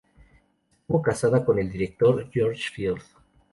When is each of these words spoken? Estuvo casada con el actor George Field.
Estuvo 0.79 0.99
casada 0.99 1.45
con 1.45 1.59
el 1.59 1.71
actor 1.79 2.27
George 2.33 2.71
Field. 2.73 3.03